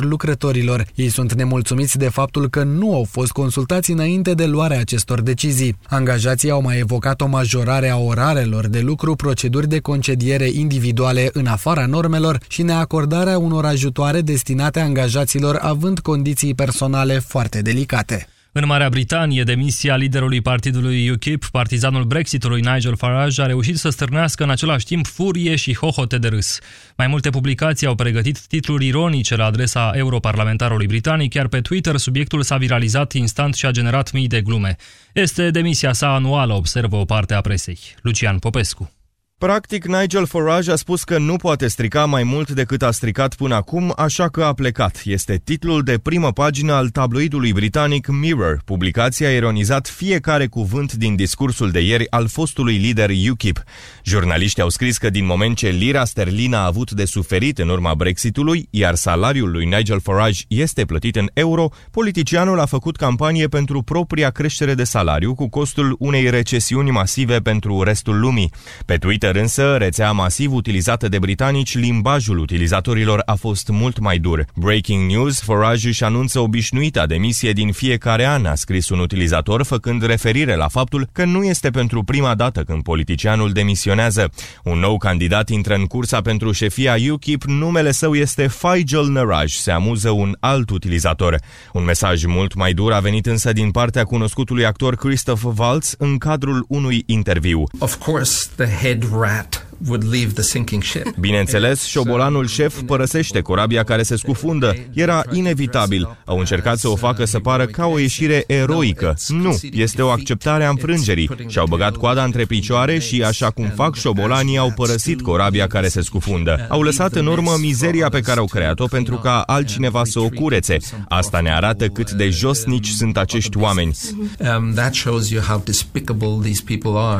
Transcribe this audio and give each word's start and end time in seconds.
lucrătorilor. 0.00 0.86
Ei 0.94 1.08
sunt 1.08 1.32
nemulțumiți 1.32 1.98
de 1.98 2.08
faptul 2.08 2.48
că 2.48 2.62
nu 2.62 2.94
au 2.94 3.06
fost 3.10 3.32
consultați 3.32 3.90
înainte 3.90 4.34
de 4.34 4.46
luarea 4.46 4.78
acestor 4.78 5.20
decizii. 5.20 5.76
Angajații 5.88 6.50
au 6.50 6.62
mai 6.62 6.78
evocat 6.78 7.20
o 7.20 7.26
majorare 7.26 7.88
a 7.88 7.98
orarelor 7.98 8.66
de 8.66 8.80
lucru, 8.80 9.14
proceduri 9.14 9.68
de 9.68 9.78
concediere 9.78 10.48
individuale 10.52 11.30
în 11.32 11.46
afara 11.46 11.86
normelor 11.86 12.38
și 12.48 12.62
neacordarea 12.62 13.38
unor 13.38 13.64
ajutoare 13.64 14.20
destinate 14.20 14.80
angajaților 14.80 15.58
având 15.60 15.98
condiții 15.98 16.54
personale 16.54 17.18
foarte 17.18 17.62
delicate. 17.62 18.28
În 18.60 18.66
Marea 18.66 18.88
Britanie, 18.88 19.42
demisia 19.42 19.96
liderului 19.96 20.40
partidului 20.40 21.10
UKIP, 21.10 21.44
partizanul 21.44 22.04
Brexitului 22.04 22.60
Nigel 22.60 22.96
Farage, 22.96 23.42
a 23.42 23.46
reușit 23.46 23.78
să 23.78 23.90
stârnească 23.90 24.42
în 24.42 24.50
același 24.50 24.84
timp 24.84 25.06
furie 25.06 25.56
și 25.56 25.76
hohote 25.76 26.18
de 26.18 26.28
râs. 26.28 26.58
Mai 26.96 27.06
multe 27.06 27.30
publicații 27.30 27.86
au 27.86 27.94
pregătit 27.94 28.46
titluri 28.46 28.86
ironice 28.86 29.36
la 29.36 29.44
adresa 29.44 29.90
europarlamentarului 29.94 30.86
britanic, 30.86 31.34
iar 31.34 31.48
pe 31.48 31.60
Twitter 31.60 31.96
subiectul 31.96 32.42
s-a 32.42 32.56
viralizat 32.56 33.12
instant 33.12 33.54
și 33.54 33.66
a 33.66 33.70
generat 33.70 34.12
mii 34.12 34.28
de 34.28 34.40
glume. 34.40 34.76
Este 35.12 35.50
demisia 35.50 35.92
sa 35.92 36.14
anuală, 36.14 36.52
observă 36.52 36.96
o 36.96 37.04
parte 37.04 37.34
a 37.34 37.40
presei. 37.40 37.78
Lucian 38.02 38.38
Popescu. 38.38 38.99
Practic, 39.46 39.84
Nigel 39.84 40.26
Farage 40.26 40.70
a 40.72 40.76
spus 40.76 41.04
că 41.04 41.18
nu 41.18 41.36
poate 41.36 41.66
strica 41.66 42.04
mai 42.04 42.22
mult 42.22 42.50
decât 42.50 42.82
a 42.82 42.90
stricat 42.90 43.34
până 43.34 43.54
acum, 43.54 43.92
așa 43.96 44.28
că 44.28 44.44
a 44.44 44.52
plecat. 44.52 45.00
Este 45.04 45.40
titlul 45.44 45.82
de 45.82 45.98
primă 45.98 46.32
pagină 46.32 46.72
al 46.72 46.88
tabloidului 46.88 47.52
britanic 47.52 48.06
Mirror. 48.06 48.60
Publicația 48.64 49.28
a 49.28 49.32
ironizat 49.32 49.88
fiecare 49.88 50.46
cuvânt 50.46 50.92
din 50.92 51.16
discursul 51.16 51.70
de 51.70 51.80
ieri 51.80 52.10
al 52.10 52.28
fostului 52.28 52.76
lider 52.76 53.10
UKIP. 53.30 53.62
Jurnaliștii 54.04 54.62
au 54.62 54.68
scris 54.68 54.98
că 54.98 55.10
din 55.10 55.26
moment 55.26 55.56
ce 55.56 55.68
lira 55.68 56.04
sterlina 56.04 56.58
a 56.58 56.66
avut 56.66 56.90
de 56.90 57.04
suferit 57.04 57.58
în 57.58 57.68
urma 57.68 57.94
Brexitului, 57.94 58.68
iar 58.70 58.94
salariul 58.94 59.50
lui 59.50 59.64
Nigel 59.64 60.00
Farage 60.00 60.42
este 60.48 60.84
plătit 60.84 61.16
în 61.16 61.30
euro, 61.32 61.68
politicianul 61.90 62.60
a 62.60 62.66
făcut 62.66 62.96
campanie 62.96 63.48
pentru 63.48 63.82
propria 63.82 64.30
creștere 64.30 64.74
de 64.74 64.84
salariu 64.84 65.34
cu 65.34 65.48
costul 65.48 65.96
unei 65.98 66.30
recesiuni 66.30 66.90
masive 66.90 67.38
pentru 67.38 67.82
restul 67.82 68.20
lumii. 68.20 68.52
Pe 68.86 68.96
Twitter 68.96 69.28
Twitter 69.30 69.48
însă, 69.48 69.76
rețea 69.76 70.12
masiv 70.12 70.52
utilizată 70.52 71.08
de 71.08 71.18
britanici, 71.18 71.76
limbajul 71.76 72.38
utilizatorilor 72.38 73.22
a 73.24 73.34
fost 73.34 73.68
mult 73.68 73.98
mai 73.98 74.18
dur. 74.18 74.44
Breaking 74.54 75.10
news, 75.10 75.40
Farage 75.40 75.88
își 75.88 76.04
anunță 76.04 76.40
obișnuita 76.40 77.06
demisie 77.06 77.52
din 77.52 77.72
fiecare 77.72 78.26
an, 78.26 78.46
a 78.46 78.54
scris 78.54 78.88
un 78.88 78.98
utilizator, 78.98 79.62
făcând 79.62 80.02
referire 80.02 80.56
la 80.56 80.68
faptul 80.68 81.08
că 81.12 81.24
nu 81.24 81.44
este 81.44 81.70
pentru 81.70 82.02
prima 82.02 82.34
dată 82.34 82.62
când 82.62 82.82
politicianul 82.82 83.52
demisionează. 83.52 84.30
Un 84.64 84.78
nou 84.78 84.96
candidat 84.96 85.48
intră 85.48 85.74
în 85.74 85.86
cursa 85.86 86.20
pentru 86.20 86.52
șefia 86.52 86.96
UKIP, 87.10 87.42
numele 87.44 87.90
său 87.90 88.14
este 88.14 88.46
Faisal 88.46 89.06
Naraj, 89.06 89.52
se 89.52 89.70
amuză 89.70 90.10
un 90.10 90.36
alt 90.40 90.70
utilizator. 90.70 91.40
Un 91.72 91.84
mesaj 91.84 92.24
mult 92.24 92.54
mai 92.54 92.72
dur 92.72 92.92
a 92.92 93.00
venit 93.00 93.26
însă 93.26 93.52
din 93.52 93.70
partea 93.70 94.04
cunoscutului 94.04 94.66
actor 94.66 94.96
Christoph 94.96 95.42
Waltz 95.56 95.94
în 95.98 96.18
cadrul 96.18 96.64
unui 96.68 97.02
interviu. 97.06 97.64
Of 97.78 97.96
course, 97.96 98.48
the 98.56 98.66
head 98.66 99.04
Rat. 99.20 99.69
Would 99.88 100.04
leave 100.10 100.32
the 100.32 100.42
sinking 100.42 100.82
ship. 100.82 101.16
Bineînțeles, 101.18 101.84
șobolanul 101.84 102.46
șef 102.46 102.82
părăsește 102.82 103.40
corabia 103.40 103.82
care 103.82 104.02
se 104.02 104.16
scufundă. 104.16 104.74
Era 104.92 105.22
inevitabil. 105.32 106.16
Au 106.24 106.38
încercat 106.38 106.78
să 106.78 106.88
o 106.88 106.96
facă 106.96 107.24
să 107.24 107.38
pară 107.38 107.64
ca 107.66 107.86
o 107.86 107.98
ieșire 107.98 108.44
eroică. 108.46 109.16
Nu, 109.28 109.60
este 109.72 110.02
o 110.02 110.08
acceptare 110.08 110.64
a 110.64 110.68
înfrângerii. 110.68 111.30
Și-au 111.46 111.66
băgat 111.66 111.96
coada 111.96 112.24
între 112.24 112.44
picioare 112.44 112.98
și, 112.98 113.22
așa 113.22 113.50
cum 113.50 113.72
fac 113.74 113.94
șobolanii, 113.94 114.58
au 114.58 114.72
părăsit 114.76 115.20
corabia 115.20 115.66
care 115.66 115.88
se 115.88 116.00
scufundă. 116.00 116.66
Au 116.68 116.82
lăsat 116.82 117.14
în 117.14 117.26
urmă 117.26 117.52
mizeria 117.60 118.08
pe 118.08 118.20
care 118.20 118.38
au 118.38 118.46
creat-o 118.46 118.86
pentru 118.86 119.16
ca 119.16 119.42
altcineva 119.46 120.04
să 120.04 120.20
o 120.20 120.28
curețe. 120.28 120.76
Asta 121.08 121.40
ne 121.40 121.52
arată 121.54 121.86
cât 121.88 122.10
de 122.10 122.28
josnici 122.28 122.88
sunt 122.88 123.16
acești 123.16 123.58
oameni. 123.58 123.94
Um, 124.38 124.74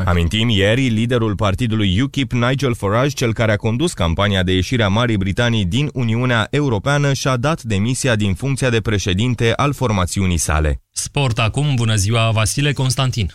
Amintim 0.05 0.49
ieri, 0.49 0.87
liderul 0.87 1.35
partidului 1.35 2.01
UKIP, 2.01 2.31
Nigel 2.31 2.50
Farage, 2.73 3.09
cel 3.09 3.33
care 3.33 3.51
a 3.51 3.55
condus 3.55 3.93
campania 3.93 4.43
de 4.43 4.53
ieșire 4.53 4.83
a 4.83 4.87
Marii 4.87 5.17
Britanii 5.17 5.65
din 5.65 5.89
Uniunea 5.93 6.47
Europeană, 6.49 7.13
și-a 7.13 7.37
dat 7.37 7.63
demisia 7.63 8.15
din 8.15 8.33
funcția 8.33 8.69
de 8.69 8.81
președinte 8.81 9.53
al 9.55 9.73
formațiunii 9.73 10.37
sale. 10.37 10.81
Sport 10.91 11.39
acum, 11.39 11.75
bună 11.75 11.95
ziua, 11.95 12.31
Vasile 12.31 12.73
Constantin. 12.73 13.33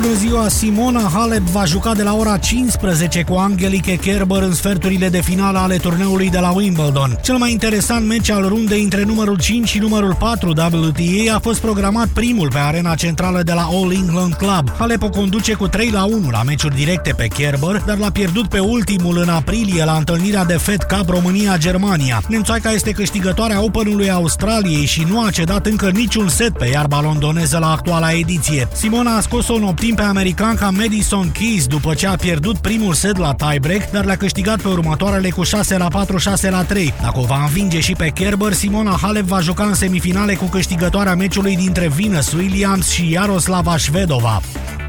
Bună 0.00 0.14
ziua! 0.14 0.48
Simona 0.48 1.10
Halep 1.14 1.40
va 1.42 1.64
juca 1.64 1.94
de 1.94 2.02
la 2.02 2.14
ora 2.14 2.36
15 2.36 3.22
cu 3.22 3.34
Angelique 3.34 3.96
Kerber 3.96 4.42
în 4.42 4.52
sferturile 4.52 5.08
de 5.08 5.20
finală 5.20 5.58
ale 5.58 5.76
turneului 5.76 6.30
de 6.30 6.38
la 6.38 6.50
Wimbledon. 6.50 7.18
Cel 7.22 7.36
mai 7.36 7.50
interesant 7.50 8.06
meci 8.06 8.30
al 8.30 8.48
rundei 8.48 8.82
între 8.82 9.02
numărul 9.02 9.38
5 9.38 9.68
și 9.68 9.78
numărul 9.78 10.14
4 10.18 10.48
WTA 10.48 11.34
a 11.34 11.38
fost 11.38 11.60
programat 11.60 12.06
primul 12.08 12.48
pe 12.52 12.58
arena 12.58 12.94
centrală 12.94 13.42
de 13.42 13.52
la 13.52 13.68
All 13.70 13.92
England 13.92 14.34
Club. 14.34 14.70
Halep 14.78 15.02
o 15.02 15.08
conduce 15.08 15.52
cu 15.52 15.68
3 15.68 15.90
la 15.90 16.04
1 16.04 16.30
la 16.30 16.42
meciuri 16.42 16.74
directe 16.74 17.12
pe 17.16 17.26
Kerber, 17.26 17.82
dar 17.86 17.96
l-a 17.96 18.10
pierdut 18.10 18.48
pe 18.48 18.58
ultimul 18.58 19.18
în 19.18 19.28
aprilie 19.28 19.84
la 19.84 19.96
întâlnirea 19.96 20.44
de 20.44 20.56
Fed 20.56 20.82
Cup 20.82 21.08
România-Germania. 21.08 22.22
Nemțoaica 22.28 22.70
este 22.70 22.90
câștigătoarea 22.90 23.62
Openului 23.62 24.10
Australiei 24.10 24.84
și 24.84 25.06
nu 25.08 25.22
a 25.22 25.30
cedat 25.30 25.66
încă 25.66 25.90
niciun 25.90 26.28
set 26.28 26.58
pe 26.58 26.66
iarba 26.66 27.00
londoneză 27.00 27.58
la 27.58 27.70
actuala 27.70 28.12
ediție. 28.12 28.68
Simona 28.72 29.16
a 29.16 29.20
scos-o 29.20 29.54
în 29.54 29.62
timp 29.86 29.98
pe 29.98 30.04
americanca 30.04 30.70
Madison 30.70 31.32
Keys 31.32 31.66
după 31.66 31.94
ce 31.94 32.06
a 32.06 32.16
pierdut 32.16 32.58
primul 32.58 32.94
set 32.94 33.16
la 33.16 33.34
tiebreak, 33.34 33.90
dar 33.90 34.04
le-a 34.04 34.16
câștigat 34.16 34.60
pe 34.60 34.68
următoarele 34.68 35.30
cu 35.30 35.42
6 35.42 35.76
la 35.76 35.88
4, 35.88 36.16
6 36.16 36.50
la 36.50 36.64
3. 36.64 36.94
Dacă 37.00 37.18
o 37.18 37.24
va 37.24 37.44
învinge 37.44 37.80
și 37.80 37.92
pe 37.92 38.08
Kerber, 38.08 38.52
Simona 38.52 38.98
Halep 39.02 39.24
va 39.24 39.40
juca 39.40 39.64
în 39.64 39.74
semifinale 39.74 40.34
cu 40.34 40.44
câștigătoarea 40.44 41.14
meciului 41.14 41.56
dintre 41.56 41.88
Venus 41.88 42.32
Williams 42.32 42.90
și 42.90 43.12
Jaroslava 43.12 43.76
Shvedova. 43.76 44.40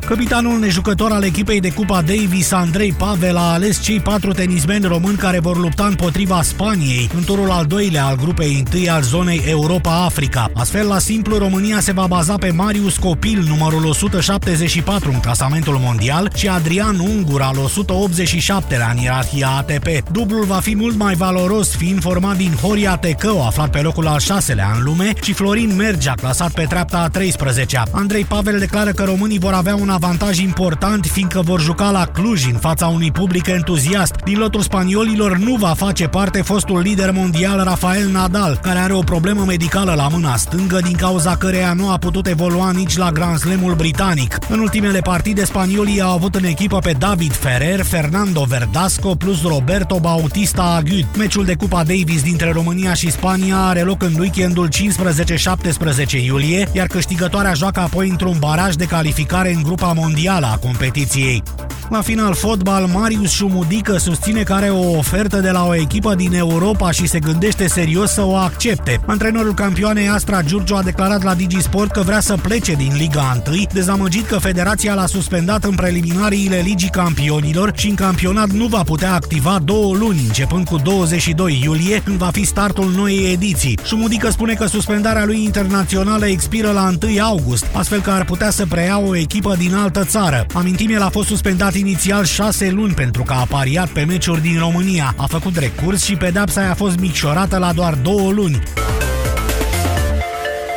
Capitanul 0.07 0.59
nejucător 0.59 1.11
al 1.11 1.23
echipei 1.23 1.59
de 1.59 1.71
Cupa 1.71 2.01
Davis, 2.01 2.51
Andrei 2.51 2.93
Pavel, 2.97 3.37
a 3.37 3.51
ales 3.51 3.81
cei 3.81 3.99
patru 3.99 4.31
tenismeni 4.31 4.85
români 4.85 5.17
care 5.17 5.39
vor 5.39 5.57
lupta 5.57 5.85
împotriva 5.85 6.41
Spaniei 6.41 7.09
în 7.15 7.23
turul 7.23 7.51
al 7.51 7.65
doilea 7.65 8.05
al 8.05 8.15
grupei 8.15 8.55
întâi 8.57 8.89
al 8.89 9.01
zonei 9.01 9.43
Europa-Africa. 9.47 10.51
Astfel, 10.53 10.87
la 10.87 10.99
simplu, 10.99 11.37
România 11.37 11.79
se 11.79 11.91
va 11.91 12.05
baza 12.07 12.35
pe 12.35 12.51
Marius 12.51 12.97
Copil, 12.97 13.45
numărul 13.47 13.85
174 13.85 15.11
în 15.11 15.19
clasamentul 15.19 15.77
mondial, 15.79 16.31
și 16.35 16.47
Adrian 16.47 16.99
Ungur, 16.99 17.41
al 17.41 17.55
187-lea 17.55 18.91
în 18.91 18.97
ierarhia 18.97 19.49
ATP. 19.49 19.87
Dublul 20.11 20.43
va 20.43 20.59
fi 20.59 20.75
mult 20.75 20.97
mai 20.97 21.13
valoros, 21.13 21.75
fiind 21.75 22.01
format 22.01 22.37
din 22.37 22.53
Horia 22.61 22.97
Tecău, 22.97 23.45
aflat 23.45 23.69
pe 23.69 23.81
locul 23.81 24.07
al 24.07 24.19
șaselea 24.19 24.71
în 24.75 24.83
lume, 24.83 25.13
și 25.21 25.33
Florin 25.33 25.75
Mergea, 25.75 26.13
clasat 26.13 26.51
pe 26.51 26.65
treapta 26.69 26.97
a 26.97 27.19
13-a. 27.19 27.83
Andrei 27.91 28.23
Pavel 28.23 28.59
declară 28.59 28.91
că 28.91 29.03
românii 29.03 29.39
vor 29.39 29.53
avea 29.53 29.75
un 29.75 29.95
avantaj 30.03 30.37
important 30.37 31.05
fiindcă 31.05 31.41
vor 31.41 31.61
juca 31.61 31.91
la 31.91 32.05
Cluj 32.05 32.45
în 32.45 32.57
fața 32.57 32.87
unui 32.87 33.11
public 33.11 33.47
entuziast. 33.47 34.15
Din 34.23 34.37
lotul 34.37 34.61
spaniolilor 34.61 35.37
nu 35.37 35.55
va 35.55 35.73
face 35.73 36.07
parte 36.07 36.41
fostul 36.41 36.79
lider 36.79 37.11
mondial 37.11 37.63
Rafael 37.63 38.09
Nadal, 38.09 38.59
care 38.61 38.79
are 38.79 38.93
o 38.93 38.99
problemă 38.99 39.43
medicală 39.47 39.93
la 39.93 40.07
mâna 40.07 40.35
stângă 40.35 40.79
din 40.79 40.95
cauza 40.95 41.35
căreia 41.35 41.73
nu 41.73 41.89
a 41.89 41.97
putut 41.97 42.27
evolua 42.27 42.71
nici 42.71 42.97
la 42.97 43.11
Grand 43.11 43.37
Slamul 43.37 43.73
britanic. 43.73 44.37
În 44.49 44.59
ultimele 44.59 44.99
partide, 44.99 45.45
spaniolii 45.45 46.01
au 46.01 46.13
avut 46.13 46.35
în 46.35 46.43
echipă 46.43 46.77
pe 46.77 46.91
David 46.91 47.31
Ferrer, 47.31 47.83
Fernando 47.83 48.43
Verdasco 48.43 49.15
plus 49.15 49.41
Roberto 49.41 49.99
Bautista 49.99 50.63
Agut. 50.63 51.17
Meciul 51.17 51.45
de 51.45 51.55
Cupa 51.55 51.83
Davis 51.83 52.21
dintre 52.21 52.51
România 52.51 52.93
și 52.93 53.11
Spania 53.11 53.57
are 53.57 53.81
loc 53.81 54.03
în 54.03 54.13
weekendul 54.19 54.69
15-17 54.69 56.23
iulie, 56.25 56.69
iar 56.71 56.87
câștigătoarea 56.87 57.53
joacă 57.53 57.79
apoi 57.79 58.09
într-un 58.09 58.35
baraj 58.39 58.73
de 58.73 58.85
calificare 58.85 59.53
în 59.53 59.63
grupa 59.63 59.85
mondială 59.93 60.47
a 60.51 60.57
competiției. 60.57 61.43
La 61.89 62.01
final 62.01 62.33
fotbal, 62.33 62.85
Marius 62.85 63.31
Șumudică 63.31 63.97
susține 63.97 64.43
că 64.43 64.53
are 64.53 64.69
o 64.69 64.97
ofertă 64.97 65.37
de 65.37 65.49
la 65.49 65.65
o 65.65 65.75
echipă 65.75 66.15
din 66.15 66.33
Europa 66.33 66.91
și 66.91 67.07
se 67.07 67.19
gândește 67.19 67.67
serios 67.67 68.11
să 68.11 68.25
o 68.25 68.35
accepte. 68.35 69.01
Antrenorul 69.05 69.53
campioanei 69.53 70.09
Astra 70.09 70.41
Giurgiu 70.41 70.75
a 70.75 70.81
declarat 70.81 71.23
la 71.23 71.33
Digisport 71.33 71.91
că 71.91 72.01
vrea 72.01 72.19
să 72.19 72.37
plece 72.41 72.73
din 72.73 72.93
Liga 72.97 73.41
1, 73.47 73.57
dezamăgit 73.73 74.27
că 74.27 74.37
federația 74.37 74.93
l-a 74.93 75.05
suspendat 75.05 75.63
în 75.63 75.75
preliminariile 75.75 76.61
Ligii 76.63 76.89
Campionilor 76.89 77.71
și 77.75 77.89
în 77.89 77.95
campionat 77.95 78.49
nu 78.49 78.65
va 78.65 78.83
putea 78.83 79.13
activa 79.13 79.59
două 79.63 79.95
luni, 79.95 80.23
începând 80.27 80.65
cu 80.65 80.77
22 80.77 81.61
iulie, 81.63 82.01
când 82.03 82.17
va 82.17 82.29
fi 82.31 82.45
startul 82.45 82.91
noii 82.95 83.31
ediții. 83.31 83.79
Șumudică 83.85 84.29
spune 84.29 84.53
că 84.53 84.65
suspendarea 84.65 85.25
lui 85.25 85.43
internațională 85.43 86.25
expiră 86.25 86.71
la 86.71 86.91
1 87.03 87.23
august, 87.23 87.65
astfel 87.73 88.01
că 88.01 88.11
ar 88.11 88.25
putea 88.25 88.49
să 88.49 88.65
preia 88.65 88.99
o 88.99 89.15
echipă 89.15 89.55
din 89.57 89.73
altă 89.77 90.03
țară. 90.03 90.45
Amintim, 90.53 90.89
el 90.89 91.01
a 91.01 91.09
fost 91.09 91.27
suspendat 91.27 91.75
inițial 91.75 92.25
șase 92.25 92.69
luni 92.69 92.93
pentru 92.93 93.23
că 93.23 93.33
a 93.33 93.45
pariat 93.45 93.89
pe 93.89 94.03
meciuri 94.03 94.41
din 94.41 94.59
România. 94.59 95.13
A 95.17 95.25
făcut 95.25 95.57
recurs 95.57 96.03
și 96.03 96.15
pedapsa 96.15 96.61
i-a 96.61 96.73
fost 96.73 96.99
micșorată 96.99 97.57
la 97.57 97.73
doar 97.73 97.93
două 97.93 98.31
luni. 98.31 98.63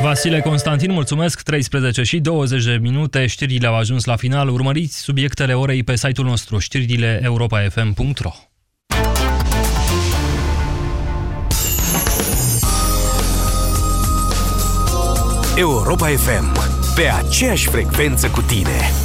Vasile 0.01 0.39
Constantin, 0.39 0.91
mulțumesc, 0.91 1.41
13 1.41 2.03
și 2.03 2.19
20 2.19 2.63
de 2.63 2.77
minute, 2.81 3.25
știrile 3.25 3.67
au 3.67 3.75
ajuns 3.75 4.05
la 4.05 4.15
final, 4.15 4.49
urmăriți 4.49 4.97
subiectele 4.97 5.53
orei 5.53 5.83
pe 5.83 5.95
site-ul 5.95 6.27
nostru, 6.27 6.57
știrile 6.57 7.19
europa.fm.ro 7.23 8.31
Europa 15.55 16.07
FM 16.07 16.70
pe 16.95 17.01
aceeași 17.01 17.67
frecvență 17.67 18.27
cu 18.27 18.41
tine. 18.41 19.00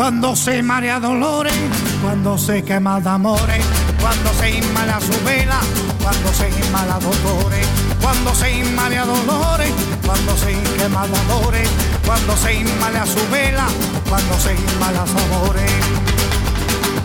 Cuando 0.00 0.34
se 0.34 0.62
marea 0.62 0.98
dolores, 0.98 1.52
cuando 2.00 2.38
se 2.38 2.64
quema 2.64 2.98
de 3.00 3.10
amores, 3.10 3.62
cuando 4.00 4.32
se 4.32 4.48
inmala 4.48 4.98
su 4.98 5.12
vela, 5.26 5.60
cuando 6.02 6.32
se 6.32 6.48
inmala 6.48 6.98
dolores, 6.98 7.66
cuando 8.00 8.34
se 8.34 8.50
inmala 8.50 9.04
dolores, 9.04 9.70
cuando 10.06 10.34
se 10.38 10.56
quema 10.78 11.06
de 11.06 11.18
amores, 11.18 11.68
cuando 12.06 12.34
se 12.34 12.54
inmala 12.54 13.04
su 13.04 13.20
vela, 13.30 13.66
cuando 14.08 14.40
se 14.40 14.54
inmala 14.54 15.02
amores. 15.02 15.70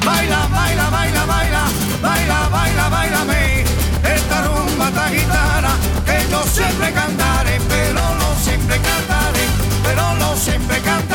Baila, 0.05 0.47
baila, 0.47 0.89
baila, 0.89 1.25
baila, 1.25 1.63
baila, 2.01 2.49
baila, 2.49 2.89
bailame, 2.89 3.65
esta 4.03 4.41
rumba 4.43 4.87
esta 4.87 5.09
gitana 5.09 5.75
que 6.05 6.31
yo 6.31 6.41
siempre 6.43 6.93
cantaré, 6.93 7.59
pero 7.67 8.15
no 8.15 8.35
siempre 8.41 8.79
cantaré, 8.79 9.45
pero 9.83 10.15
no 10.15 10.37
siempre 10.37 10.79
cantaré. 10.79 11.14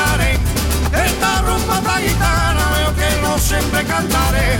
Esta 1.80 1.98
gitana 1.98 2.70
veo 2.76 2.94
que 2.94 3.22
no 3.22 3.38
siempre 3.38 3.82
cantaré. 3.84 4.58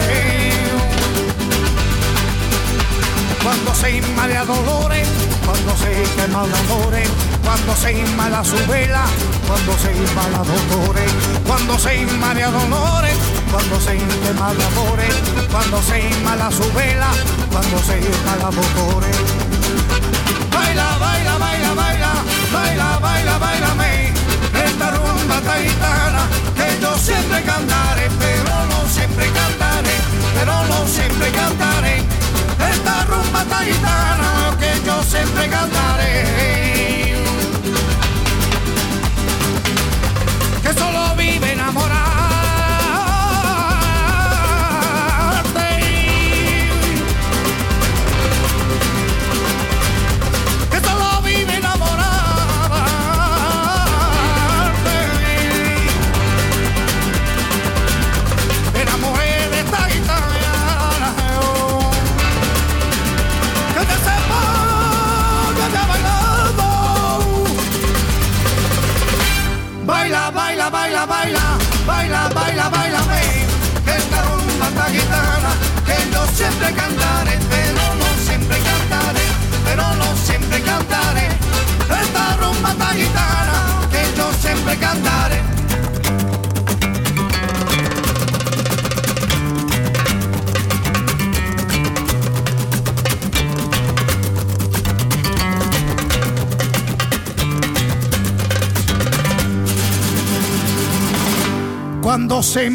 Cuando 3.42 3.74
se 3.74 3.98
inmala 3.98 4.44
dolores, 4.46 5.06
cuando 5.44 5.76
se 5.76 5.90
quema 6.16 6.44
el 6.44 6.54
amores, 6.54 7.10
cuando 7.44 7.76
se 7.76 7.92
inmala 7.92 8.42
su 8.42 8.56
vela, 8.66 9.04
cuando 9.46 9.76
se 9.76 9.92
inmala 9.92 10.38
dolores, 10.44 11.12
cuando 11.46 11.78
se 11.78 11.96
inmala 11.96 12.50
dolores, 12.50 13.16
cuando 13.50 13.80
se 13.80 13.98
quema 13.98 14.52
el 14.52 14.62
amores, 14.62 15.14
cuando 15.50 15.82
se 15.82 16.00
inmala 16.00 16.50
su 16.50 16.72
vela, 16.72 17.10
cuando 17.52 17.78
se 17.80 17.98
inmala 17.98 18.50
dolores. 18.50 19.16
Baila, 20.50 20.96
baila, 20.98 21.36
baila, 21.36 21.74
baila, 21.74 22.12
baila, 22.52 22.98
baila, 22.98 23.38
baila, 23.38 23.74
me 23.74 23.89
esta 24.70 24.90
rumba 24.90 25.40
taitana 25.40 26.22
que 26.54 26.80
yo 26.80 26.96
siempre 26.96 27.42
cantaré, 27.42 28.08
pero 28.18 28.54
no 28.70 28.88
siempre 28.88 29.26
cantaré, 29.26 29.96
pero 30.34 30.54
no 30.70 30.86
siempre 30.86 31.30
cantaré. 31.32 31.96
Esta 32.72 33.04
rumba 33.06 33.44
taitana 33.44 34.56
que 34.60 34.72
yo 34.86 35.02
siempre 35.02 35.48
cantaré. 35.48 37.09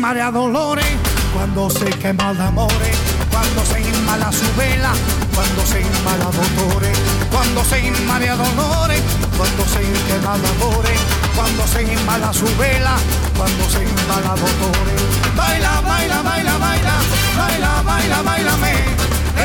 Marea 0.06 0.30
dolores, 0.30 0.86
cuando 1.34 1.68
se 1.68 1.86
quema 1.86 2.32
de 2.32 2.44
amores, 2.44 2.96
cuando 3.32 3.66
se 3.66 3.82
inmala 3.82 4.32
su 4.32 4.46
vela, 4.56 4.92
cuando 5.34 5.66
se 5.66 5.82
inmala 5.82 6.26
dolores, 6.26 6.96
cuando 7.32 7.64
se 7.64 7.80
inmala 7.80 8.36
dolores, 8.36 9.02
cuando 9.36 9.66
se 9.66 9.82
quema 10.08 10.38
de 10.38 10.48
amores, 10.48 11.00
cuando 11.36 11.66
se 11.66 11.82
inmala 11.92 12.32
su 12.32 12.46
vela, 12.56 12.98
cuando 13.36 13.64
se 13.68 13.82
inmala 13.82 14.36
dolores. 14.46 15.02
Baila, 15.36 15.82
baila, 15.82 16.22
baila, 16.22 16.56
baila, 16.60 16.96
baila, 17.36 17.82
baila, 17.82 18.22
baila, 18.22 18.54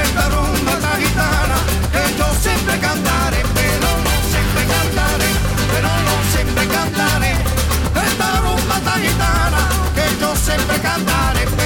esta 0.03 0.29
rumba 0.29 0.73
esta 0.73 0.93
gitana 1.03 1.57
que 1.91 2.19
yo 2.19 2.27
siempre 2.39 2.79
cantaré, 2.81 3.20
sempre 10.51 10.81
cantare. 10.81 11.60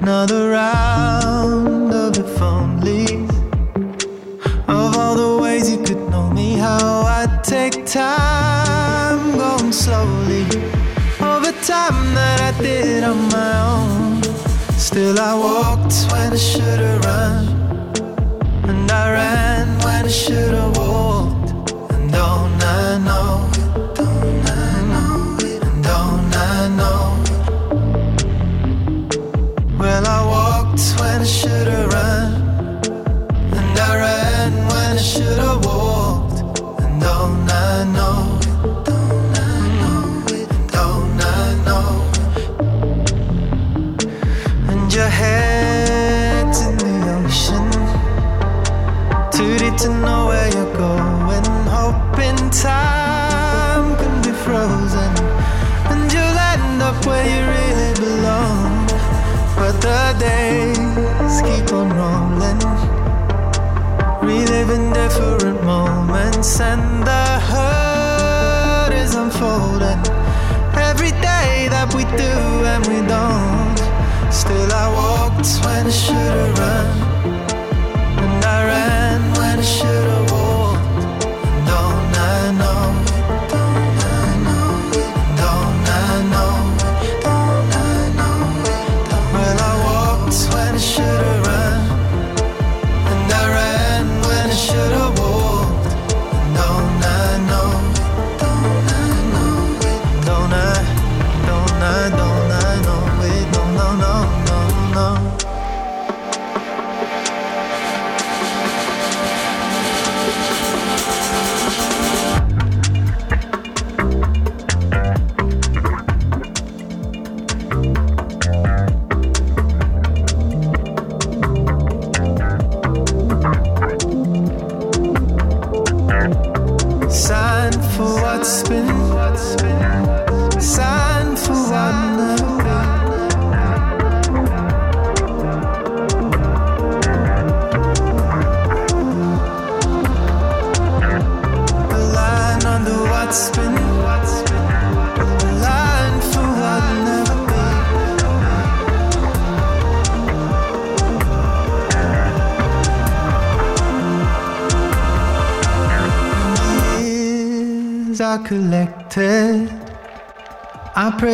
Another 0.00 0.50
round 0.50 1.92
of 1.92 2.18
if 2.18 2.40
only 2.42 3.26
of 4.68 4.96
all 4.96 5.14
the 5.16 5.38
ways 5.42 5.70
you 5.70 5.78
could 5.82 6.10
know 6.10 6.30
me, 6.30 6.54
how 6.54 7.02
I 7.02 7.40
take 7.42 7.86
time 7.86 9.36
going 9.38 9.72
slowly. 9.72 10.44
Over 11.20 11.52
time 11.62 12.14
that 12.14 12.40
I 12.40 12.62
did 12.62 13.04
on 13.04 13.28
my 13.28 13.52
own. 13.72 14.22
Still 14.78 15.18
I 15.18 15.34
walked 15.34 15.94
when 16.12 16.32
I 16.32 16.36
should've 16.36 17.04
run. 17.04 17.46
And 18.68 18.90
I 18.90 19.12
ran 19.12 19.78
when 19.78 20.04
I 20.04 20.08
should've 20.08 20.76
walked. 20.76 21.52
And 21.92 22.12
don't 22.12 22.62
I 22.62 22.98
know 22.98 23.55
different 65.16 65.62
moments. 65.64 66.60
And 66.60 67.02
the 67.06 67.26
hurt 67.50 68.92
is 68.92 69.14
unfolding. 69.14 70.02
Every 70.90 71.12
day 71.30 71.68
that 71.74 71.88
we 71.94 72.04
do 72.24 72.34
and 72.72 72.82
we 72.86 73.00
don't. 73.06 73.78
Still 74.32 74.72
I 74.72 74.86
walked 74.98 75.48
when 75.64 75.86
I 75.86 75.90
should've 75.90 76.58
run 76.58 77.05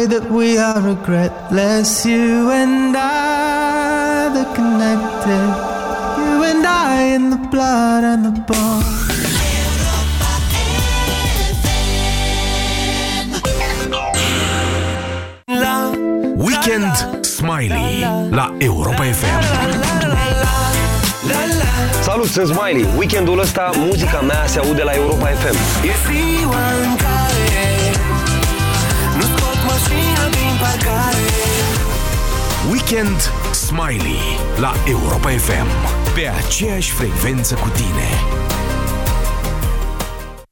I 0.03 0.07
pray 0.07 0.19
that 0.19 0.31
we 0.33 0.59
are 0.59 0.81
regretless, 0.81 2.05
you 2.05 2.51
and 2.51 2.97
I, 2.97 4.31
the 4.35 4.45
connected. 4.53 5.49
You 6.19 6.43
and 6.43 6.67
I 6.67 7.03
in 7.15 7.31
the 7.31 7.37
blood 7.37 8.03
and 8.03 8.25
the 8.25 8.33
bone. 8.49 8.83
Weekend 16.37 17.25
Smiley 17.25 18.01
la 18.31 18.53
Europa 18.59 19.05
FM. 19.05 19.43
Salut, 22.03 22.27
sunt 22.27 22.47
Smiley. 22.47 22.87
Weekendul 22.97 23.39
ăsta 23.41 23.71
muzica 23.77 24.21
mea 24.21 24.47
se 24.47 24.59
aude 24.59 24.83
la 24.83 24.93
Europa 24.93 25.27
FM. 25.27 25.57
E 25.87 25.93
ziua 26.07 26.57
în 26.85 27.02
Weekend 32.93 33.21
Smiley 33.53 34.21
la 34.61 34.75
Europa 34.87 35.29
FM. 35.29 35.67
Pe 36.15 36.29
aceeași 36.29 36.91
frecvență 36.91 37.55
cu 37.55 37.69
tine. 37.69 38.52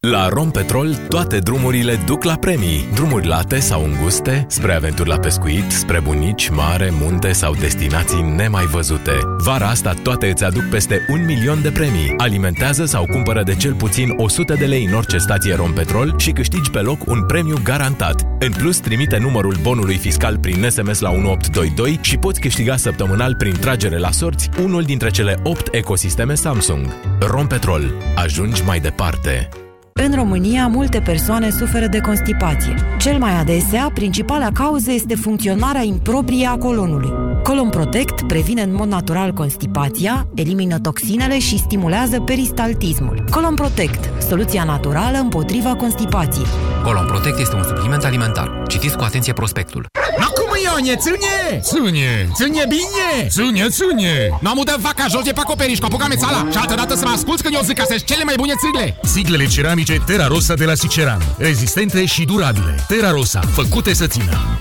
La 0.09 0.29
Rompetrol, 0.29 0.95
toate 1.09 1.39
drumurile 1.39 1.99
duc 2.07 2.25
la 2.25 2.37
premii. 2.37 2.89
Drumuri 2.95 3.27
late 3.27 3.59
sau 3.59 3.85
înguste, 3.85 4.45
spre 4.49 4.75
aventuri 4.75 5.09
la 5.09 5.19
pescuit, 5.19 5.71
spre 5.71 6.01
bunici, 6.01 6.49
mare, 6.49 6.91
munte 7.01 7.33
sau 7.33 7.55
destinații 7.55 8.23
nemai 8.37 8.65
văzute. 8.65 9.13
Vara 9.39 9.67
asta 9.67 9.95
toate 10.03 10.29
îți 10.29 10.45
aduc 10.45 10.63
peste 10.63 11.07
un 11.09 11.25
milion 11.25 11.63
de 11.63 11.71
premii. 11.71 12.15
Alimentează 12.17 12.85
sau 12.85 13.07
cumpără 13.07 13.43
de 13.43 13.55
cel 13.55 13.75
puțin 13.75 14.13
100 14.17 14.55
de 14.55 14.65
lei 14.65 14.85
în 14.85 14.95
orice 14.95 15.19
stație 15.19 15.55
Rompetrol 15.55 16.15
și 16.19 16.31
câștigi 16.31 16.71
pe 16.71 16.81
loc 16.81 17.07
un 17.07 17.27
premiu 17.27 17.57
garantat. 17.65 18.27
În 18.39 18.53
plus, 18.53 18.79
trimite 18.79 19.19
numărul 19.19 19.57
bonului 19.63 19.97
fiscal 19.97 20.39
prin 20.39 20.71
SMS 20.71 21.01
la 21.01 21.11
1822 21.11 21.99
și 22.03 22.17
poți 22.17 22.41
câștiga 22.41 22.77
săptămânal 22.77 23.35
prin 23.35 23.55
tragere 23.61 23.99
la 23.99 24.11
sorți 24.11 24.49
unul 24.63 24.83
dintre 24.83 25.11
cele 25.11 25.39
8 25.43 25.75
ecosisteme 25.75 26.35
Samsung. 26.35 26.87
Rompetrol. 27.19 27.83
Ajungi 28.15 28.65
mai 28.65 28.81
departe. 28.81 29.49
În 29.93 30.15
România, 30.15 30.67
multe 30.67 31.01
persoane 31.01 31.51
suferă 31.51 31.87
de 31.87 31.99
constipație. 31.99 32.75
Cel 32.99 33.19
mai 33.19 33.39
adesea, 33.39 33.91
principala 33.95 34.49
cauză 34.53 34.93
este 34.93 35.15
funcționarea 35.15 35.83
improprie 35.83 36.47
a 36.47 36.57
colonului. 36.57 37.11
Colon 37.43 37.69
Protect 37.69 38.23
previne 38.27 38.63
în 38.63 38.75
mod 38.75 38.89
natural 38.89 39.33
constipația, 39.33 40.27
elimină 40.35 40.79
toxinele 40.79 41.39
și 41.39 41.59
stimulează 41.59 42.21
peristaltismul. 42.21 43.25
Colon 43.31 43.55
Protect, 43.55 44.23
soluția 44.23 44.65
naturală 44.65 45.19
împotriva 45.19 45.75
constipației. 45.75 46.47
Colon 46.85 47.07
Protect 47.07 47.39
este 47.39 47.57
un 47.57 47.63
supliment 47.63 48.05
alimentar. 48.05 48.63
Citiți 48.67 48.97
cu 48.97 49.03
atenție 49.03 49.33
prospectul. 49.33 49.87
Acum 50.19 50.30
Ionie, 50.65 50.97
ține! 50.97 51.61
Ține! 51.63 52.29
Ține 52.35 52.65
bine! 52.69 53.29
Ține, 53.29 53.69
ține! 53.69 54.39
Nu 54.41 54.51
am 54.51 54.59
udat 54.59 54.79
vaca 54.79 55.07
jos 55.11 55.23
de 55.23 55.33
pe 55.33 55.41
acoperiș 55.41 55.79
cu 55.79 55.85
apucame 55.85 56.15
țala 56.15 56.47
și 56.51 56.57
altă 56.57 56.75
dată 56.75 56.95
să 56.95 57.05
mă 57.05 57.13
asculți 57.15 57.43
când 57.43 57.55
eu 57.55 57.61
zic 57.65 57.79
că 57.79 57.85
sunt 57.89 58.05
cele 58.05 58.25
mai 58.25 58.35
bune 58.37 58.53
țigle! 58.65 58.97
Siglele 59.03 59.47
ceramice 59.47 60.03
Terra 60.07 60.27
Rosa 60.27 60.55
de 60.55 60.65
la 60.65 60.75
Siceran. 60.75 61.23
Rezistente 61.39 62.05
și 62.05 62.25
durabile. 62.25 62.85
Terra 62.89 63.11
Rosa, 63.11 63.41
făcute 63.53 63.95
să 63.95 64.07
țină. 64.07 64.61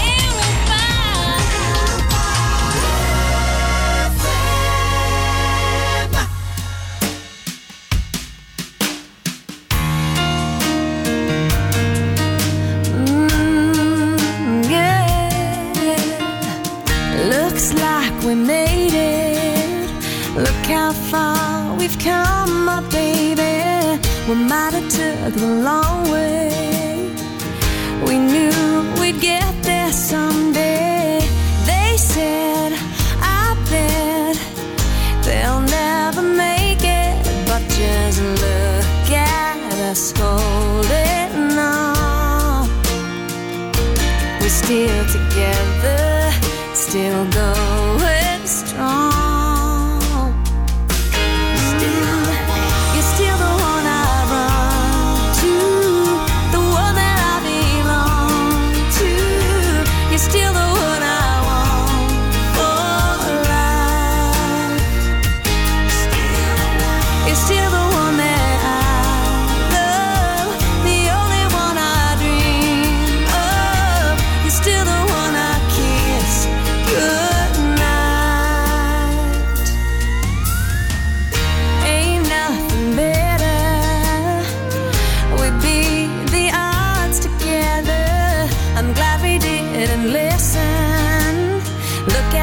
Look 90.41 92.33
at 92.33 92.40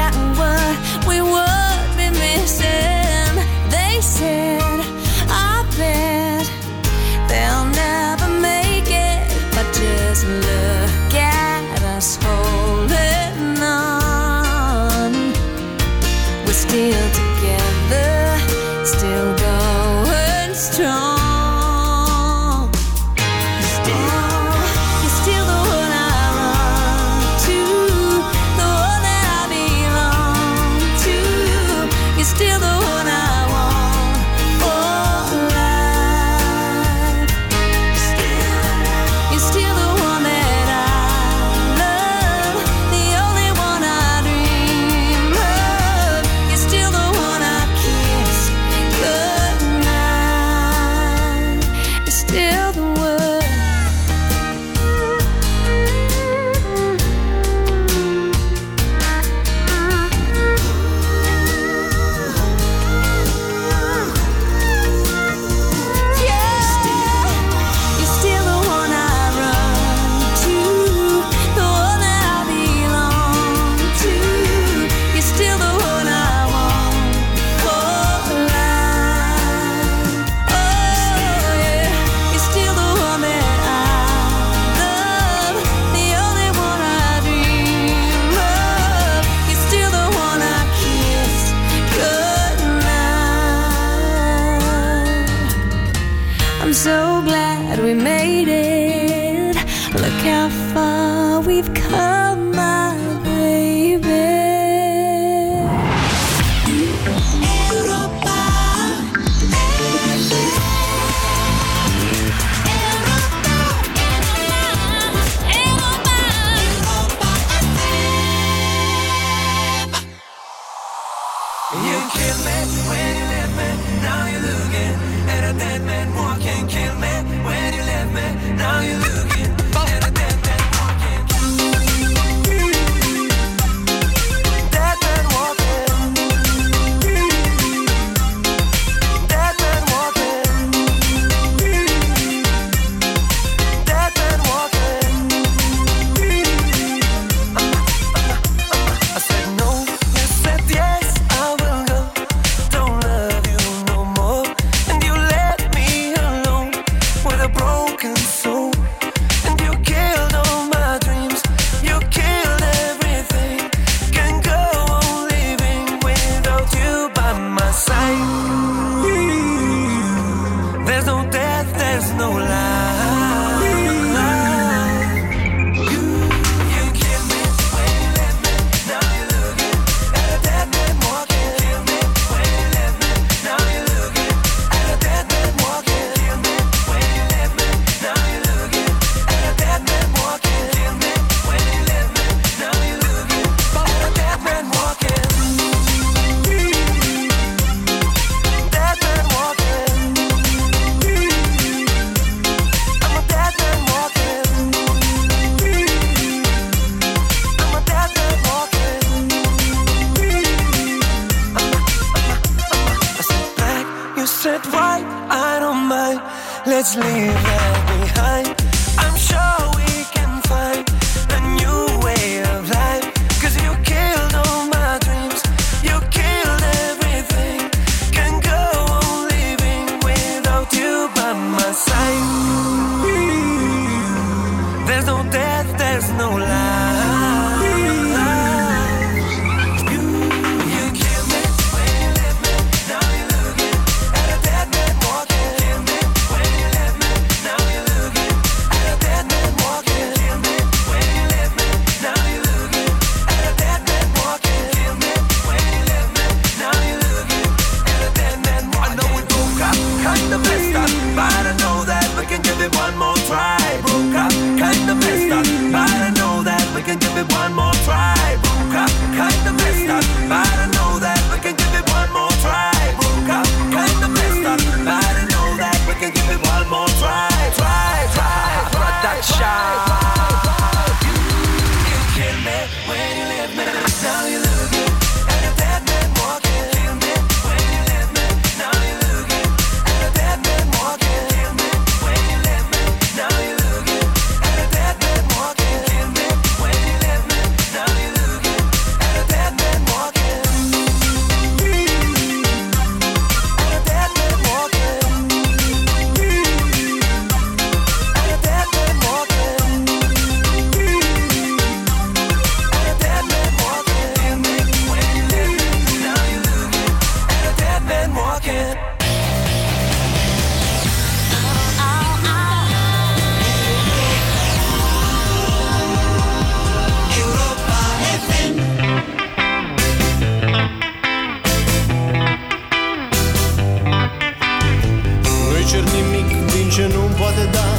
cer 335.79 335.87
nimic 335.93 336.29
din 336.51 336.69
ce 336.75 336.85
nu-mi 336.93 337.15
poate 337.19 337.45
da. 337.51 337.69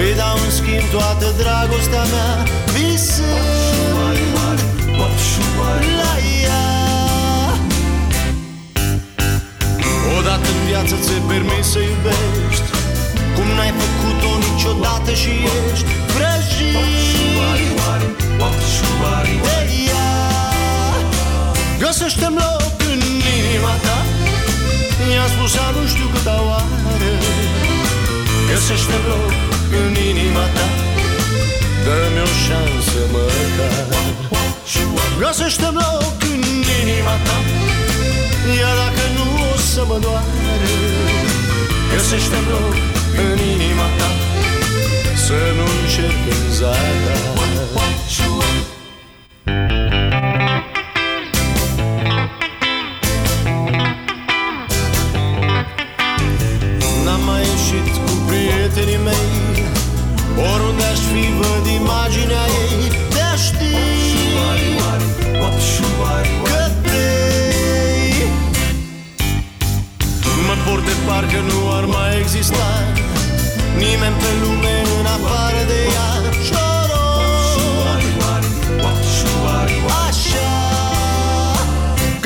Îi 0.00 0.14
dau 0.20 0.36
în 0.44 0.50
schimb 0.58 0.86
toată 0.90 1.26
dragostea 1.40 2.04
mea 2.12 2.32
Vise 2.74 3.32
la 6.02 6.14
ea. 6.44 6.64
Odată 10.18 10.48
în 10.56 10.60
viață 10.68 10.94
ți-e 11.02 11.20
permis 11.28 11.66
să 11.72 11.78
iubești 11.78 12.68
Cum 13.34 13.46
n-ai 13.56 13.72
făcut-o 13.82 14.30
niciodată 14.46 15.10
și 15.20 15.32
ești 15.58 15.92
vrăjit 16.14 16.74
De 19.46 19.58
ea. 19.88 20.12
Găsește-mi 21.78 22.36
loc 22.36 22.74
în 22.92 23.00
inima 23.36 23.74
ta 23.84 24.03
mi-a 25.14 25.26
spus 25.34 25.54
nu 25.76 25.86
știu 25.92 26.08
câta 26.14 26.36
oară 26.48 27.12
Găsește 28.50 28.96
loc 29.08 29.32
în 29.80 29.92
inima 30.10 30.44
ta. 30.56 30.66
Dă-mi 31.84 32.20
o 32.26 32.30
șansă 32.44 33.00
măcar. 33.12 33.86
Găsește 35.18 35.68
loc 35.80 36.16
în 36.32 36.40
inima 36.80 37.16
ta. 37.26 37.36
Iar 38.60 38.76
dacă 38.82 39.04
nu 39.16 39.26
o 39.52 39.56
să 39.72 39.82
mă 39.88 39.98
doare 40.04 40.74
Găsește 41.92 42.38
loc 42.50 42.76
în 43.24 43.38
inima 43.54 43.88
ta. 43.98 44.10
Să 45.24 45.38
nu 45.56 45.64
încerc 45.80 46.22
în 46.34 46.52
zadar. 46.58 47.24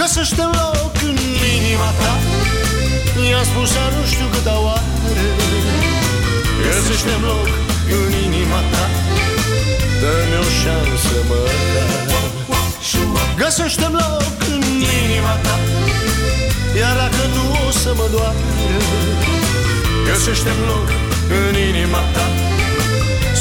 găsește 0.09 0.43
loc 0.43 0.95
în 1.09 1.17
inima 1.57 1.91
ta. 2.01 2.13
I-a 3.31 3.43
spus 3.51 3.71
nu 3.97 4.05
știu 4.13 4.27
câta 4.33 4.57
oară 4.65 4.83
găsește 6.63 7.15
loc 7.27 7.49
în 7.97 8.13
inima 8.27 8.61
ta. 8.73 8.85
Dă-mi 10.01 10.37
o 10.41 10.45
șansă 10.61 11.17
măcar 11.29 11.89
găsește 13.37 13.87
loc 14.01 14.37
în 14.53 14.63
inima 15.03 15.35
ta. 15.45 15.57
Iar 16.79 16.97
dacă 16.97 17.23
tu 17.35 17.43
o 17.67 17.71
să 17.71 17.93
mă 17.97 18.07
doară 18.15 18.43
găsește 20.07 20.53
loc 20.67 20.89
în 21.39 21.55
inima 21.69 22.03
ta. 22.15 22.27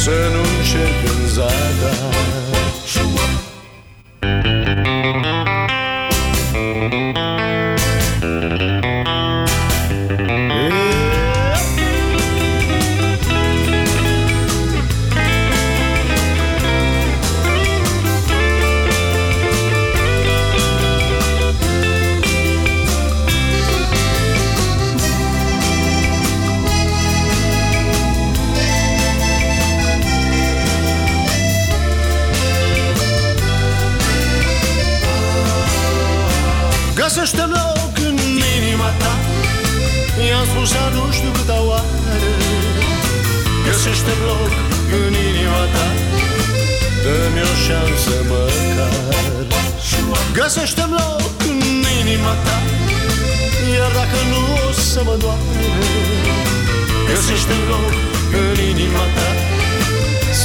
Să 0.04 0.16
nu 0.34 0.42
încerc 0.58 1.00
în 1.12 1.28
zadar 1.28 2.28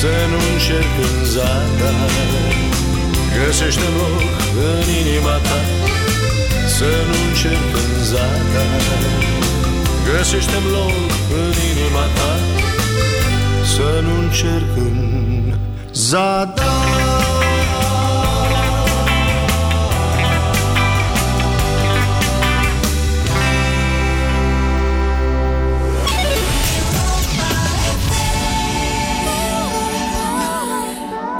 Să 0.02 0.26
nu 0.30 0.38
încerc 0.52 0.94
în 1.06 1.24
zadar 1.24 1.94
Găsește 3.36 3.88
loc 3.98 4.22
în 4.70 4.86
inima 5.00 5.36
ta 5.36 5.60
Să 6.66 6.90
nu 7.08 7.14
încerc 7.28 7.70
în 7.82 8.04
zadar 8.04 9.22
găsește 10.06 10.58
loc 10.72 11.10
în 11.40 11.54
inima 11.70 12.04
ta 12.16 12.32
Să 13.74 14.00
nu 14.02 14.18
încerc 14.22 14.76
în 14.76 15.54
zadar 15.92 16.91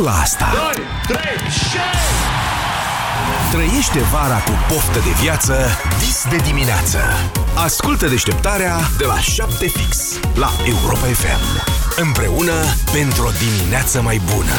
Sau 0.00 0.08
la 0.08 0.20
asta? 0.20 0.46
2, 1.06 1.16
3, 1.16 1.20
Trăiește 3.50 3.98
vara 3.98 4.38
cu 4.38 4.50
poftă 4.68 4.98
de 4.98 5.10
viață 5.22 5.54
vis 5.98 6.26
de 6.30 6.36
dimineață. 6.36 6.98
Ascultă 7.64 8.06
deșteptarea 8.08 8.76
de 8.98 9.04
la 9.04 9.18
7 9.18 9.66
fix 9.66 10.18
la 10.34 10.50
Europa 10.66 11.06
FM. 11.06 11.70
Împreună 12.02 12.52
pentru 12.92 13.22
o 13.22 13.30
dimineață 13.44 14.02
mai 14.02 14.20
bună. 14.34 14.58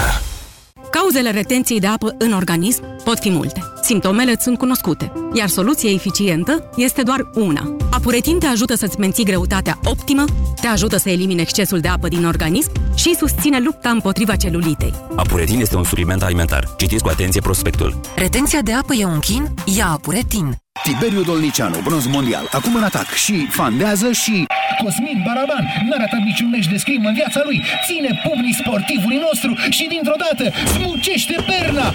Cauzele 0.91 1.31
retenției 1.31 1.79
de 1.79 1.87
apă 1.87 2.15
în 2.17 2.33
organism 2.33 2.83
pot 3.03 3.19
fi 3.19 3.29
multe. 3.29 3.63
Simptomele 3.81 4.31
îți 4.31 4.43
sunt 4.43 4.57
cunoscute, 4.57 5.11
iar 5.33 5.47
soluția 5.47 5.91
eficientă 5.91 6.69
este 6.75 7.01
doar 7.01 7.29
una. 7.33 7.75
Apuretin 7.91 8.39
te 8.39 8.45
ajută 8.45 8.75
să-ți 8.75 8.99
menții 8.99 9.25
greutatea 9.25 9.79
optimă, 9.83 10.25
te 10.61 10.67
ajută 10.67 10.97
să 10.97 11.09
elimine 11.09 11.41
excesul 11.41 11.79
de 11.79 11.87
apă 11.87 12.07
din 12.07 12.25
organism 12.25 12.71
și 13.01 13.15
susține 13.15 13.59
lupta 13.59 13.89
împotriva 13.89 14.35
celulitei. 14.35 14.93
Apuretin 15.15 15.59
este 15.59 15.75
un 15.75 15.83
supliment 15.83 16.23
alimentar. 16.23 16.67
Citiți 16.77 17.03
cu 17.03 17.09
atenție 17.09 17.41
prospectul. 17.41 17.99
Retenția 18.15 18.61
de 18.61 18.73
apă 18.73 18.93
e 18.93 19.05
un 19.05 19.19
chin? 19.19 19.53
Ia 19.77 19.87
Apuretin. 19.87 20.60
Tiberiu 20.81 21.21
Dolnicianu, 21.21 21.79
bronz 21.83 22.05
mondial, 22.05 22.47
acum 22.51 22.75
în 22.75 22.83
atac 22.83 23.13
și 23.13 23.47
fandează 23.49 24.11
și... 24.11 24.45
Cosmin 24.83 25.23
Baraban 25.25 25.63
n-a 25.87 25.97
ratat 25.97 26.21
niciun 26.29 26.49
meci 26.49 26.67
de 26.67 26.77
scrim 26.77 27.05
în 27.05 27.13
viața 27.13 27.41
lui, 27.43 27.63
ține 27.87 28.21
pumnii 28.27 28.59
sportivului 28.61 29.19
nostru 29.27 29.51
și 29.69 29.87
dintr-o 29.93 30.17
dată 30.25 30.45
smucește 30.73 31.35
perna. 31.51 31.93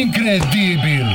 Incredibil! 0.00 1.06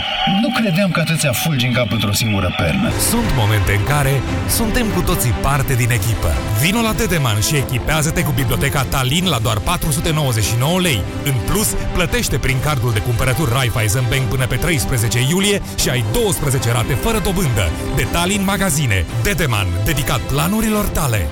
Nu 0.41 0.49
credeam 0.59 0.91
că 0.91 0.99
atâția 0.99 1.31
fulgi 1.31 1.65
în 1.65 1.73
cap 1.73 1.91
într-o 1.91 2.13
singură 2.13 2.55
pernă. 2.57 2.89
Sunt 3.09 3.29
momente 3.35 3.71
în 3.79 3.83
care 3.83 4.21
suntem 4.57 4.87
cu 4.95 5.01
toții 5.01 5.35
parte 5.41 5.73
din 5.73 5.89
echipă. 5.89 6.31
Vino 6.61 6.81
la 6.81 6.93
Dedeman 6.93 7.39
și 7.47 7.55
echipează-te 7.55 8.21
cu 8.23 8.31
biblioteca 8.31 8.83
Talin 8.83 9.25
la 9.27 9.39
doar 9.39 9.57
499 9.57 10.79
lei. 10.79 11.01
În 11.23 11.35
plus, 11.45 11.69
plătește 11.93 12.37
prin 12.37 12.59
cardul 12.59 12.91
de 12.93 12.99
cumpărături 12.99 13.51
Raiffeisen 13.53 14.05
Bank 14.09 14.23
până 14.33 14.45
pe 14.45 14.55
13 14.55 15.19
iulie 15.29 15.61
și 15.81 15.89
ai 15.89 16.03
12 16.11 16.71
rate 16.71 16.90
fără 16.93 17.19
dobândă. 17.19 17.69
Detalii 17.95 18.37
în 18.37 18.43
magazine. 18.43 19.05
Dedeman, 19.23 19.67
dedicat 19.85 20.19
planurilor 20.19 20.85
tale. 20.85 21.27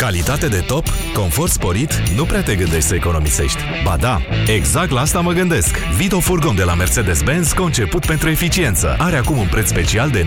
Calitate 0.00 0.46
de 0.46 0.64
top, 0.66 0.86
confort 1.14 1.50
sporit, 1.50 2.02
nu 2.16 2.24
prea 2.24 2.42
te 2.42 2.54
gândești 2.54 2.88
să 2.88 2.94
economisești. 2.94 3.58
Ba 3.84 3.96
da, 3.96 4.20
exact 4.46 4.90
la 4.90 5.00
asta 5.00 5.20
mă 5.20 5.32
gândesc. 5.32 5.76
Vito 5.96 6.20
Furgon 6.20 6.54
de 6.54 6.62
la 6.62 6.74
Mercedes-Benz, 6.74 7.52
conceput 7.52 8.06
pentru 8.06 8.28
eficiență. 8.28 8.96
Are 8.98 9.16
acum 9.16 9.38
un 9.38 9.46
preț 9.50 9.68
special 9.68 10.10
de 10.10 10.26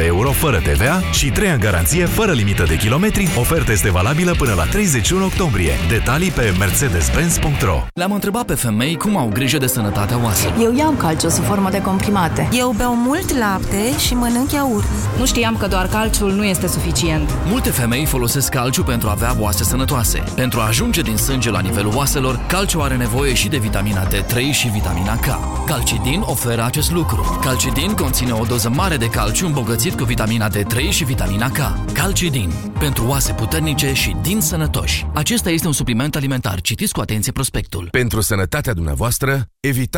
19.077 0.00 0.04
euro 0.04 0.30
fără 0.30 0.58
TVA 0.58 1.02
și 1.12 1.30
3 1.30 1.48
ani 1.48 1.60
garanție 1.60 2.04
fără 2.04 2.32
limită 2.32 2.62
de 2.62 2.76
kilometri. 2.76 3.28
Oferta 3.38 3.72
este 3.72 3.90
valabilă 3.90 4.34
până 4.38 4.54
la 4.54 4.64
31 4.64 5.24
octombrie. 5.24 5.72
Detalii 5.88 6.30
pe 6.30 6.54
mercedes-benz.ro 6.58 7.84
Le-am 7.94 8.12
întrebat 8.12 8.44
pe 8.44 8.54
femei 8.54 8.96
cum 8.96 9.16
au 9.16 9.30
grijă 9.32 9.58
de 9.58 9.66
sănătatea 9.66 10.18
oaselor. 10.22 10.56
Eu 10.60 10.74
iau 10.76 10.90
calciu 10.90 11.28
sub 11.28 11.44
formă 11.44 11.70
de 11.70 11.80
comprimate. 11.80 12.48
Eu 12.52 12.74
beau 12.76 12.96
mult 12.96 13.38
lapte 13.38 13.98
și 13.98 14.14
mănânc 14.14 14.52
iaurt. 14.52 14.88
Nu 15.18 15.26
știam 15.26 15.56
că 15.56 15.66
doar 15.66 15.86
calciul 15.86 16.32
nu 16.32 16.44
este 16.44 16.66
suficient. 16.66 17.30
Multe 17.46 17.70
femei 17.92 18.06
folosesc 18.06 18.48
calciu 18.48 18.82
pentru 18.82 19.08
a 19.08 19.10
avea 19.10 19.36
oase 19.38 19.64
sănătoase. 19.64 20.24
Pentru 20.34 20.60
a 20.60 20.66
ajunge 20.66 21.02
din 21.02 21.16
sânge 21.16 21.50
la 21.50 21.60
nivelul 21.60 21.94
oaselor, 21.94 22.46
calciu 22.48 22.80
are 22.80 22.96
nevoie 22.96 23.34
și 23.34 23.48
de 23.48 23.58
vitamina 23.58 24.06
D3 24.06 24.36
și 24.52 24.68
vitamina 24.68 25.16
K. 25.16 25.26
Calcidin 25.66 26.20
oferă 26.20 26.64
acest 26.64 26.92
lucru. 26.92 27.38
Calcidin 27.42 27.92
conține 27.94 28.32
o 28.32 28.44
doză 28.44 28.68
mare 28.68 28.96
de 28.96 29.06
calciu 29.06 29.46
îmbogățit 29.46 29.98
cu 29.98 30.04
vitamina 30.04 30.48
D3 30.48 30.88
și 30.90 31.04
vitamina 31.04 31.50
K. 31.50 31.92
Calcidin. 31.92 32.52
Pentru 32.78 33.06
oase 33.06 33.32
puternice 33.32 33.92
și 33.92 34.16
din 34.22 34.40
sănătoși. 34.40 35.06
Acesta 35.14 35.50
este 35.50 35.66
un 35.66 35.72
supliment 35.72 36.16
alimentar. 36.16 36.60
Citiți 36.60 36.92
cu 36.92 37.00
atenție 37.00 37.32
prospectul. 37.32 37.88
Pentru 37.90 38.20
sănătatea 38.20 38.72
dumneavoastră, 38.72 39.46
evitați 39.60 39.90